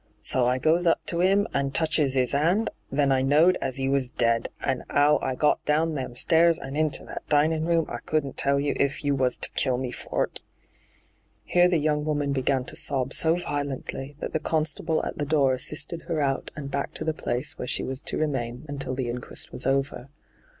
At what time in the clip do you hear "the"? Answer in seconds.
11.69-11.77, 14.33-14.39, 15.19-15.23, 17.05-17.13, 18.95-19.07